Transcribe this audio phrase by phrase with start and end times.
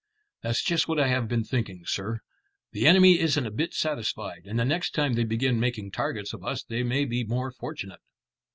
[0.41, 2.21] "That's just what I have been thinking, sir.
[2.71, 6.43] The enemy isn't a bit satisfied, and the next time they begin making targets of
[6.43, 7.99] us they may be more fortunate."